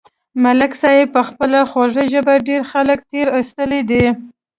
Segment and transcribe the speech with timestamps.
[0.43, 4.05] ملک صاحب په خپله خوږه ژبه ډېر خلک تېر ایستلي دي.